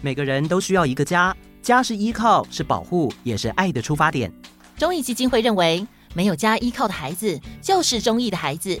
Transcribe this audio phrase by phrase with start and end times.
[0.00, 4.32] 每个人都需要一个家，家是依靠，是保护，也是爱的出发点。
[4.76, 8.80] 中义基金会认为，没有家依靠的孩子就是中义的孩子。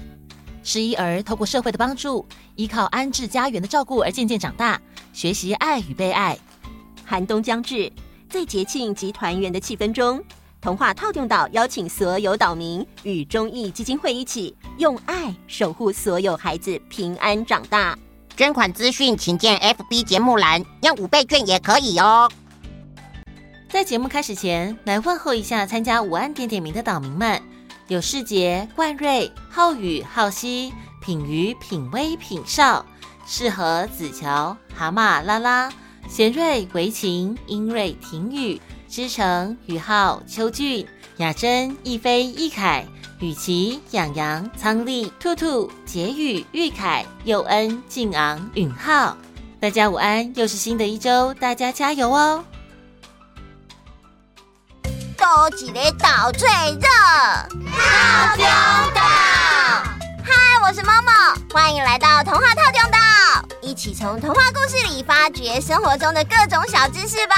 [0.62, 4.80] 失依儿透过社会的帮助，依靠安置家园的照顾而渐渐长大，
[5.12, 6.38] 学习爱与被爱。
[7.04, 7.90] 寒冬将至，
[8.28, 10.22] 在节庆及团圆的气氛中，
[10.60, 17.98] 童话套用岛邀请所有岛民与中义基金会一起，用爱守护所有孩子平安长大。
[18.38, 22.30] 捐款资讯请见 FB 节目栏，要五倍券也可以哦。
[23.68, 27.42] 在节目开始前，来问候一下参加午安点点名的岛民们：
[27.88, 30.72] 有世杰、冠瑞、浩宇、浩熙、
[31.02, 32.86] 品瑜、品威、品少、
[33.26, 35.68] 适合、子乔、蛤蟆、拉拉、
[36.08, 40.86] 贤瑞、维琴、英瑞、廷宇、知成、宇浩、秋俊、
[41.16, 42.86] 雅珍、逸飞、逸凯。
[43.20, 49.16] 雨琦、养羊、仓丽、兔兔、杰宇、玉凯、佑恩、静昂、允浩，
[49.60, 50.32] 大家午安！
[50.36, 52.44] 又是新的一周，大家加油哦！
[55.16, 56.88] 多几个岛最热，
[57.72, 58.44] 套中
[58.94, 59.00] 岛。
[60.22, 62.98] 嗨，我是 Momo，欢迎来到童话套中岛，
[63.60, 67.34] 一起从童话故事里发掘生活中的各种小知识吧！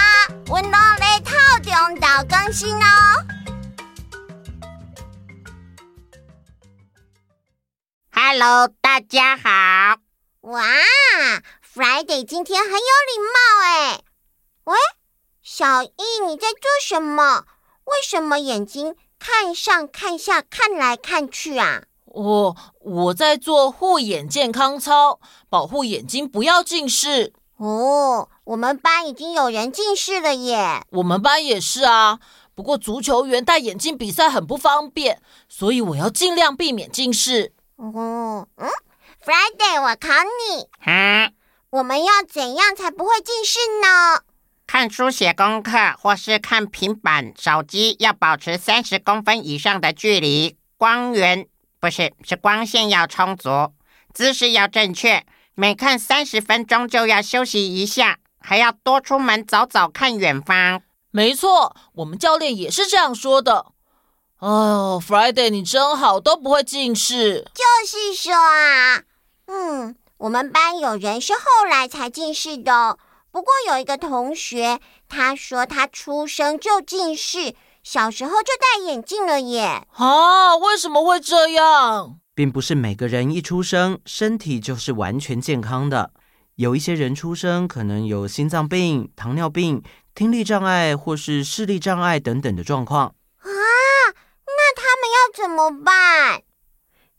[0.48, 2.86] 温暖的套中岛更新哦。
[8.32, 9.98] Hello，大家好！
[10.42, 10.62] 哇
[11.74, 14.02] ，Friday 今天很有礼貌哎。
[14.66, 14.76] 喂，
[15.42, 17.44] 小易，你在做什么？
[17.86, 21.82] 为什么眼睛看上看下，看来看去啊？
[22.04, 27.32] 哦我在做护眼健康操，保护眼睛不要近视。
[27.56, 30.84] 哦，我们班已经有人近视了耶。
[30.90, 32.20] 我们班也是啊，
[32.54, 37.54] 不过足球员戴眼镜比赛很不方便，所以我要尽量避免近视。
[37.80, 38.68] 哦，嗯
[39.24, 41.32] ，Friday，我考你，嗯，
[41.70, 44.20] 我们要怎样才不会近视呢？
[44.66, 51.46] 看书写功课或是看平板、手机，要保持三十公分以上的距离，光源
[51.80, 53.72] 不是，是光线要充足，
[54.12, 55.24] 姿势要正确，
[55.54, 60.82] 每看三十分钟就要休息一下，还要多出门走走，看远方。
[61.10, 63.72] 没错，我们教练也是这样说的。
[64.40, 67.44] 哦，Friday，你真好，都不会近视。
[67.54, 69.02] 就是说啊，
[69.46, 72.96] 嗯，我们班有人是后来才近视的。
[73.30, 74.80] 不过有一个同学，
[75.10, 79.86] 他说他出生就近视，小时候就戴眼镜了耶。
[79.92, 82.16] 啊，为什么会这样？
[82.34, 86.12] 并不是每个人一出生身体就是完全健康的，
[86.54, 89.82] 有一些人出生可能有心脏病、糖尿病、
[90.14, 93.14] 听力障碍或是视力障碍等等的状况。
[95.40, 96.42] 怎么办？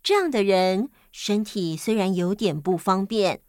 [0.04, 3.42] 这样的人身体虽然有点不方便，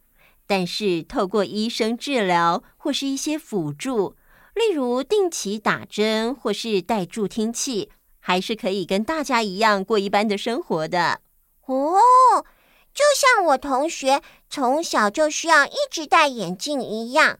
[0.47, 4.17] 但是透过医生治疗或是一些辅助，
[4.55, 7.91] 例如定期打针或是戴助听器，
[8.21, 11.21] 还是可以跟大家一样过一般的生活的。
[11.67, 12.45] 哦，
[12.93, 17.39] 就像我同学从小就需要一直戴眼镜一样。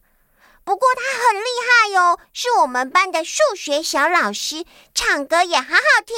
[0.63, 4.65] 不过他很厉害哟，是我们班的数学小老师，
[4.95, 6.15] 唱歌也好好听。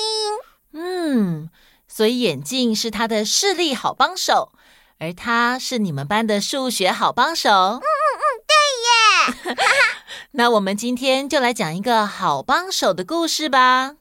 [0.78, 1.50] 嗯，
[1.88, 4.52] 所以眼镜是他的视力好帮手，
[5.00, 7.50] 而他是你们班的数学好帮手。
[7.50, 9.56] 嗯嗯嗯，对耶。
[10.32, 13.96] 那我们今天就来讲一个好帮手的故事吧。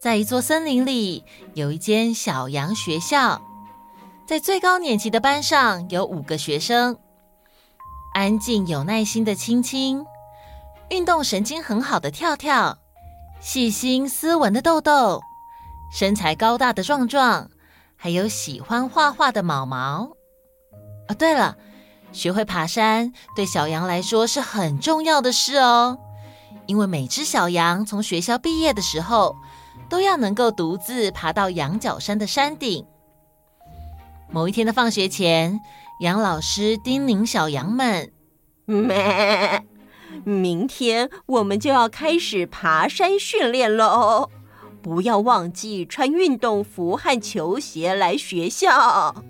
[0.00, 1.24] 在一座森林里，
[1.54, 3.42] 有一间小羊学校，
[4.28, 6.96] 在最高年级的班上有五个学生，
[8.12, 10.06] 安静有耐心的青青。
[10.90, 12.78] 运动神经很好的跳跳，
[13.40, 15.20] 细心斯文的豆豆，
[15.92, 17.50] 身材高大的壮壮，
[17.96, 20.10] 还有喜欢画画的毛毛。
[21.08, 21.56] 哦，对了，
[22.12, 25.98] 学会爬山对小羊来说是很重要的事哦，
[26.66, 29.34] 因为每只小羊从学校毕业的时候，
[29.88, 32.86] 都要能够独自爬到羊角山的山顶。
[34.30, 35.60] 某一天的放学前，
[36.00, 38.12] 杨老师叮咛小羊们
[38.66, 39.64] ：“咩。”
[40.24, 44.30] 明天我们就要开始爬山训练喽，
[44.82, 49.22] 不要忘记穿运动服和球鞋来学校。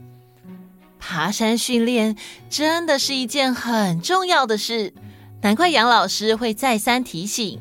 [0.98, 2.16] 爬山训练
[2.48, 4.94] 真的是一件很重要的事，
[5.42, 7.60] 难怪杨老师会再三提醒。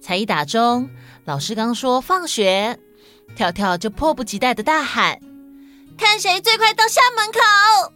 [0.00, 0.90] 才一打钟，
[1.24, 2.78] 老师刚说放学，
[3.36, 5.20] 跳跳就迫不及待的大喊
[5.96, 7.92] ：“看谁最快到校门口！”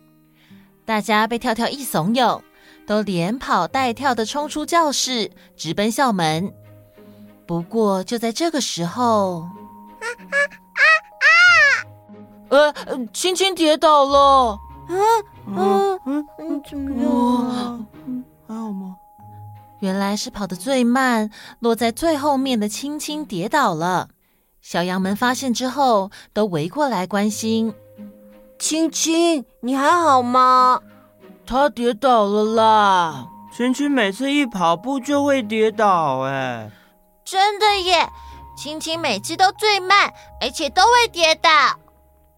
[0.87, 2.41] 大家被跳跳一怂恿。
[2.87, 6.53] 都连跑带跳的冲出教室，直奔校门。
[7.47, 10.35] 不过就在这个时候，啊啊
[10.73, 10.81] 啊
[12.49, 12.75] 啊！
[12.87, 14.59] 呃，青青跌倒了。
[14.89, 17.87] 嗯嗯嗯，怎么了？
[18.49, 18.97] 还好吗？
[19.81, 24.09] 原来是跑得最慢，落在最后面的青青跌倒了。
[24.63, 27.75] 小羊们发现之后，都围过来关心。
[28.59, 30.81] 青青，你还好吗？
[31.47, 33.29] 他跌倒了啦。
[33.53, 36.71] 青青每次一跑步就会跌倒，哎，
[37.25, 38.09] 真的耶！
[38.57, 41.51] 青青每次都最慢，而且都会跌倒。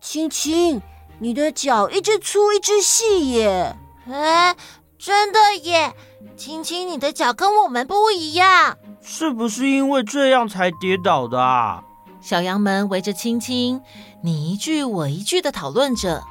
[0.01, 0.81] 青青，
[1.19, 3.77] 你的脚一只粗一只细耶。
[4.09, 4.55] 哎，
[4.99, 5.93] 真的耶！
[6.37, 11.83] 青青，你的脚跟我们不一样，是不是因为这样才跌倒的啊？
[12.21, 13.81] 小羊们围着青青，
[14.23, 16.23] 你一句我一句的讨论着。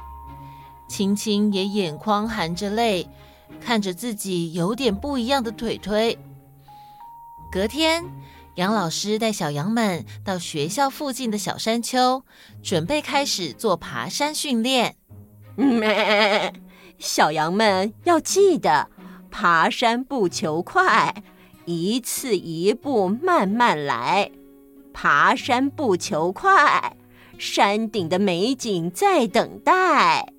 [0.88, 3.06] 青青也眼眶含着泪，
[3.60, 6.18] 看着自己有点不一样的腿腿。
[7.52, 8.04] 隔天，
[8.56, 12.24] 杨老师带小羊们到学校附近的小山丘，
[12.62, 14.96] 准备开始做爬山训练。
[16.98, 18.88] 小羊们要记得，
[19.30, 21.14] 爬山不求快，
[21.64, 24.30] 一次一步慢慢来。
[24.92, 26.96] 爬山不求快，
[27.38, 30.32] 山顶的美景在等待。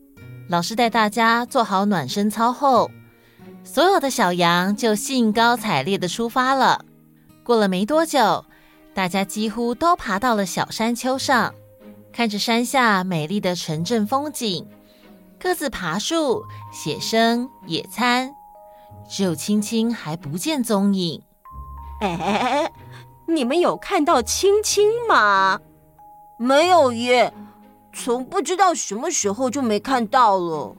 [0.50, 2.90] 老师带大家做好暖身操后，
[3.64, 6.84] 所有的小羊就兴高采烈地出发了。
[7.44, 8.44] 过了没多久，
[8.96, 11.54] 大家几乎都爬到了小山丘上，
[12.12, 14.68] 看着山下美丽的城镇风景，
[15.40, 16.44] 各自爬树、
[16.74, 18.34] 写生、野餐，
[19.08, 21.22] 只有青青还不见踪影。
[22.02, 22.72] 哎。
[23.28, 25.60] 你们有看到青青吗？
[26.40, 27.32] 没有耶，
[27.94, 30.76] 从不知道什么时候就没看到了。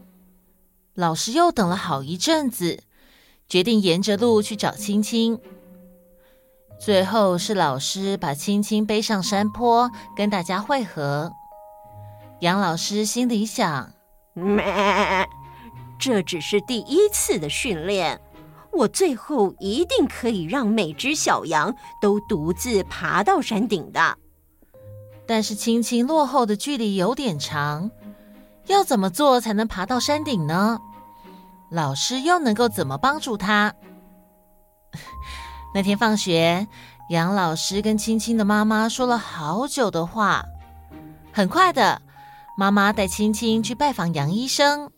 [0.94, 2.82] 老师又等了好一阵子，
[3.48, 5.38] 决定沿着路去找青青。
[6.78, 11.32] 最后是老师把青青背上山坡，跟大家会合。
[12.40, 13.92] 杨老师心里想：
[14.32, 15.28] 咩，
[15.98, 18.20] 这只是第一次的训练。
[18.72, 24.16] 我最后一定可以让每只小羊都独自爬到山顶的。
[25.30, 27.88] 但是青青落后的距离有点长，
[28.66, 30.80] 要怎么做才能爬到山顶呢？
[31.70, 33.72] 老师又能够怎么帮助他？
[35.72, 36.66] 那天放学，
[37.10, 40.44] 杨老师跟青青的妈妈说了好久的话。
[41.30, 42.02] 很快的，
[42.58, 44.90] 妈妈带青青去拜访杨医生，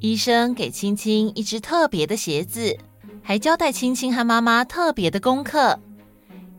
[0.00, 2.76] 医生给青青一只特别的鞋子。
[3.22, 5.80] 还交代青青和妈妈特别的功课。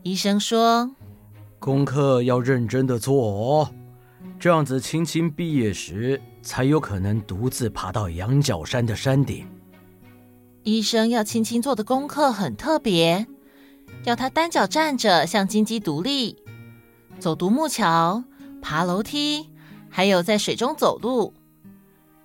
[0.02, 0.90] 医生说
[1.64, 3.70] ：“功课要认真的做哦，
[4.38, 9.46] 这样子青青毕业时才有可能独自爬到羊角山的山顶。”
[10.62, 13.26] 医生要青青做的功课很特别，
[14.04, 16.36] 要她单脚站着，像金鸡独立，
[17.18, 18.22] 走独木桥、
[18.60, 19.48] 爬楼梯，
[19.88, 21.32] 还有在水中走路。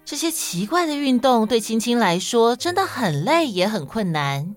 [0.04, 4.54] 这些奇怪的运动对青青来说真的很累，也很困难。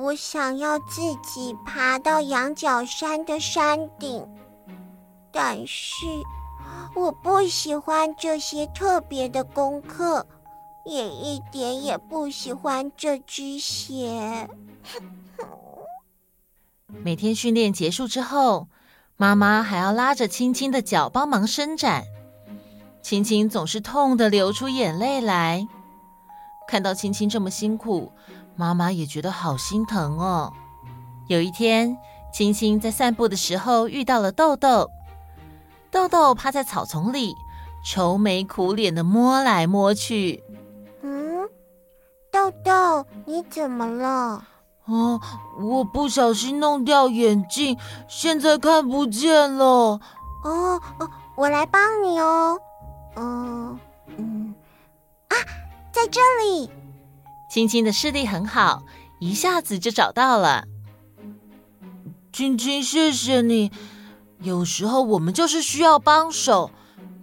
[0.00, 4.26] 我想要自己爬到羊角山的山顶，
[5.30, 6.06] 但是
[6.96, 10.26] 我不喜欢这些特别的功课，
[10.86, 14.48] 也一点也不喜欢这只鞋。
[16.88, 18.68] 每天训练结束之后，
[19.18, 22.04] 妈妈还要拉着青青的脚帮忙伸展。
[23.02, 25.68] 青青总是痛得流出眼泪来，
[26.66, 28.12] 看到青青这么辛苦，
[28.60, 30.52] 妈妈也觉得好心疼哦。
[31.28, 31.96] 有一天，
[32.30, 34.90] 青青在散步的时候遇到了豆豆，
[35.90, 37.34] 豆豆趴在草丛里，
[37.82, 40.44] 愁眉苦脸的摸来摸去。
[41.00, 41.48] 嗯，
[42.30, 44.44] 豆豆，你怎么了？
[44.84, 45.18] 哦，
[45.58, 49.64] 我不小心弄掉眼镜，现在看不见了。
[49.64, 52.60] 哦哦，我来帮你哦。
[53.16, 53.78] 嗯
[54.18, 54.54] 嗯
[55.28, 55.34] 啊，
[55.90, 56.70] 在这里！
[57.50, 58.84] 青青的视力很好，
[59.18, 60.68] 一下子就找到了。
[62.32, 63.72] 青青，谢谢你。
[64.40, 66.70] 有时候我们就是需要帮手，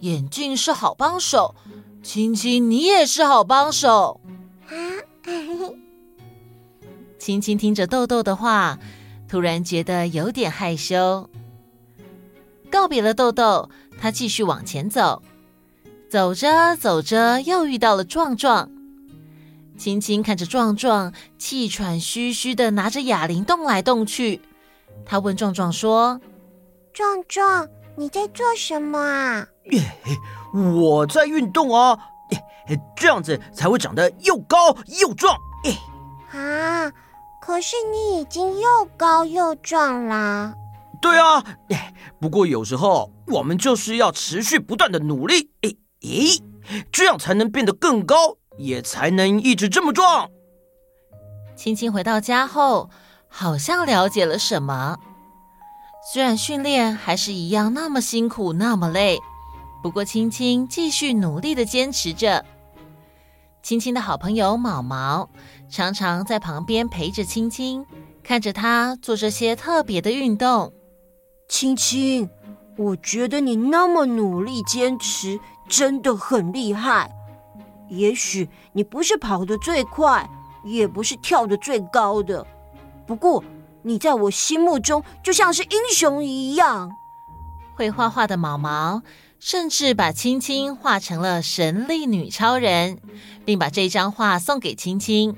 [0.00, 1.54] 眼镜是好帮手。
[2.02, 4.20] 青青，你也是好帮手。
[4.66, 4.70] 啊！
[7.18, 8.78] 青青听着豆豆的话，
[9.26, 11.30] 突然觉得有点害羞。
[12.70, 15.22] 告别了豆豆，他继续往前走。
[16.10, 18.70] 走着走着，又遇到了壮壮。
[19.78, 24.42] 青青看着壮壮，气喘吁吁的拿着哑铃动来动去。
[25.06, 26.20] 他问壮壮说
[26.92, 29.46] ：“壮壮，你在做什么啊
[30.52, 31.96] ？”“我在运动啊，
[32.96, 35.36] 这样子才会长得又高又壮。
[36.32, 36.92] ”“啊，
[37.40, 40.52] 可是你已经又高又壮啦。
[41.00, 41.44] ”“对啊，
[42.18, 46.42] 不过有时候我们就是要持续不断的努力，诶诶，
[46.90, 50.30] 这样才能变得更高，也才能一直这么壮。
[51.56, 52.90] 青青回到家后，
[53.28, 54.98] 好像了解了什么。
[56.12, 59.18] 虽然训练还是一样那么辛苦，那么累，
[59.82, 62.44] 不过青青继续努力的坚持着。
[63.62, 65.28] 青青的好朋友毛毛
[65.68, 67.84] 常常在旁边陪着青青，
[68.22, 70.72] 看着她做这些特别的运动。
[71.48, 72.30] 青青，
[72.78, 75.38] 我觉得你那么努力坚持，
[75.68, 77.10] 真的很厉害。
[77.88, 80.28] 也许你不是跑得最快，
[80.64, 82.46] 也不是跳得最高的，
[83.06, 83.42] 不过
[83.82, 86.90] 你在我心目中就像是英雄一样。
[87.74, 89.02] 会画画的毛毛。
[89.40, 92.98] 甚至把青青画成了神力女超人，
[93.44, 95.36] 并把这张画送给青青。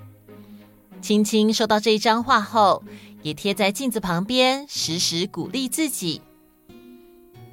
[1.02, 2.82] 青青收到这一张画后，
[3.20, 6.22] 也贴在镜子旁边，时时鼓励自己。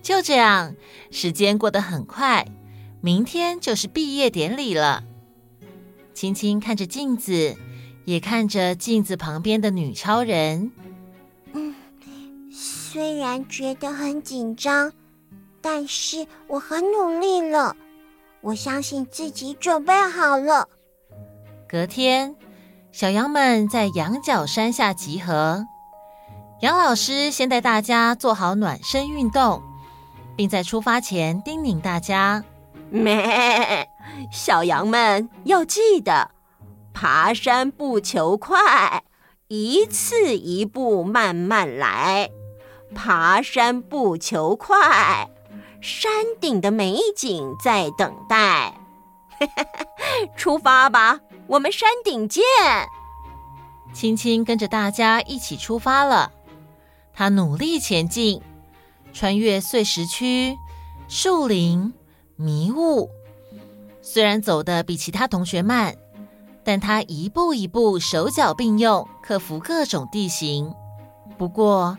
[0.01, 0.73] 就这样，
[1.11, 2.47] 时间过得很快，
[3.01, 5.03] 明天就是毕业典礼了。
[6.13, 7.55] 青青看着镜子，
[8.05, 10.71] 也看着镜子旁边的女超人。
[11.53, 11.75] 嗯，
[12.51, 14.91] 虽然觉得很紧张。
[15.59, 17.75] 但是我很努力了，
[18.39, 20.69] 我相信自己准备好了。
[21.67, 22.35] 隔天，
[22.93, 25.65] 小羊们在羊角山下集合。
[26.61, 29.61] 杨老师先带大家做好暖身运动，
[30.37, 32.45] 并在出发前叮咛大家
[32.89, 33.89] ：“咩，
[34.31, 36.31] 小羊们要记得，
[36.93, 39.03] 爬山不求快，
[39.47, 42.29] 一次一步慢慢来。
[42.95, 45.29] 爬山不求快。”
[45.79, 48.73] 山顶的美景在等待，
[50.35, 51.19] 出发吧！
[51.45, 52.43] 我们山顶见。
[53.93, 56.31] 青青跟着大家一起出发了，
[57.13, 58.41] 他努力前进，
[59.13, 60.57] 穿越碎石区、
[61.07, 61.93] 树林、
[62.37, 63.09] 迷雾。
[64.01, 65.93] 虽然走得比其他同学慢，
[66.63, 70.73] 但他一步一步手脚并用，克服各种地形。
[71.37, 71.97] 不过，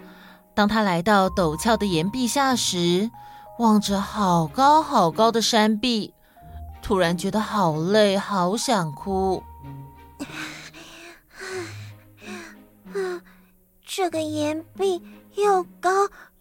[0.55, 3.11] 当他来到陡峭的岩壁下时，
[3.59, 6.15] 望着好高好高的山壁，
[6.81, 9.43] 突然觉得好累，好想哭。
[13.85, 15.03] 这个岩壁
[15.35, 15.91] 又高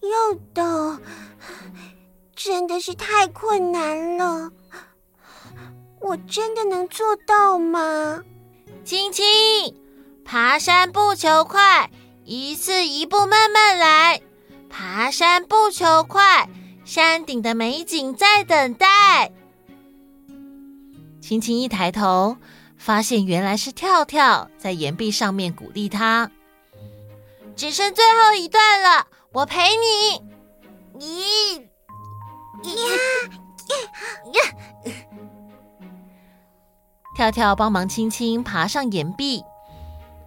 [0.02, 1.00] 又陡，
[2.38, 4.52] 真的是太困难了。
[6.00, 8.24] 我真的能做到吗？
[8.86, 9.26] 青青，
[10.24, 11.90] 爬山不求快，
[12.24, 14.22] 一次一步慢慢来。
[14.70, 16.48] 爬山不求快。
[16.86, 19.34] 山顶的美景在等待。
[21.20, 22.38] 青青一抬头，
[22.78, 26.32] 发现原来是跳跳在岩壁上面鼓励他。
[27.58, 30.22] 只剩最后一段了，我陪你。
[30.98, 31.67] 咦
[32.68, 32.84] 呀
[34.34, 34.42] 呀！
[37.16, 39.44] 跳跳帮忙青青爬上岩壁，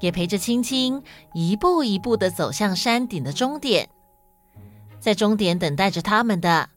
[0.00, 1.02] 也陪着青青
[1.34, 3.88] 一步一步的走向山顶的终点。
[4.98, 6.68] 在终点等待着他们的，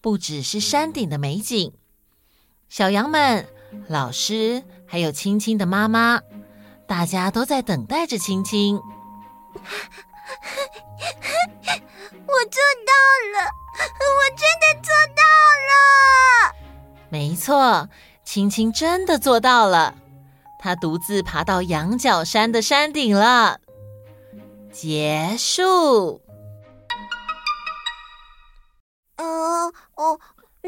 [0.00, 1.72] 不只是山顶的美景，
[2.68, 3.48] 小羊们、
[3.88, 6.20] 老师，还有青青的妈妈，
[6.86, 8.76] 大家都在等待着青青。
[12.26, 12.92] 我做到
[13.32, 13.50] 了，
[14.08, 15.22] 我真的做到
[15.70, 16.54] 了！
[17.08, 17.88] 没错，
[18.24, 19.94] 青青真的做到了，
[20.58, 23.60] 她独自爬到羊角山的山顶了。
[24.72, 26.22] 结束。
[29.16, 30.18] 呃哦，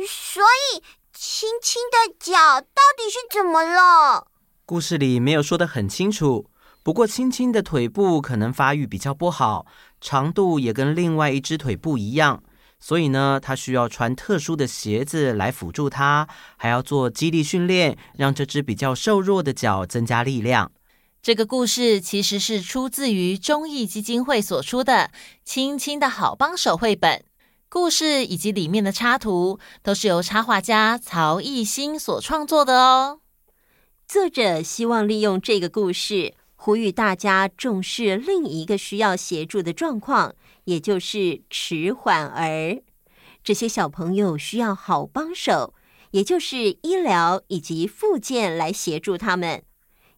[0.07, 4.27] 所以青青的脚到底是怎么了？
[4.67, 6.51] 故事里没有说的很清楚。
[6.83, 9.65] 不过青青的腿部可能发育比较不好，
[10.03, 12.43] 长度也跟另外一只腿不一样，
[12.87, 20.71] 所以呢，他需要穿特殊的鞋子来辅助他，还要做肌力训练，让这只比较瘦弱的脚增加力量。
[21.23, 24.93] 这个故事其实是出自于中义基金会所出的
[25.47, 27.25] 《亲亲的好帮手》绘本。
[27.71, 33.21] 故事以及里面的插图都是由插画家曹艺兴所创作的哦。
[34.07, 40.35] 作者希望利用这个故事，呼吁大家重视另一个需要协助的状况，
[40.65, 42.83] 也就是迟缓儿。
[43.43, 45.75] 这些小朋友需要好帮手，
[46.11, 49.63] 也就是医疗以及复健来协助他们，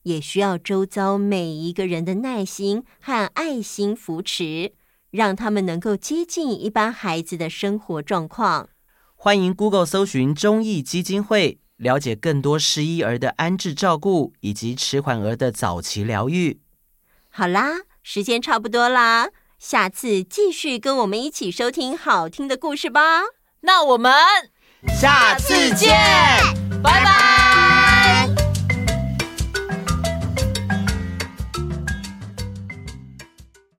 [0.02, 4.72] 也需要周遭每一个人的耐心和爱心扶持。
[5.12, 8.68] 让他们能够接近一般孩子的生活状况。
[9.14, 16.60] 欢迎 Google 搜寻中义基金会，了解更多失依儿的安置照顾以及迟缓儿的早期疗愈。
[17.30, 19.30] 好啦，时间差不多啦，
[19.68, 23.22] 下次继续跟我们一起收听好听的故事吧。
[23.62, 24.14] 那我们
[25.00, 25.90] 下次见
[26.84, 27.35] 拜拜。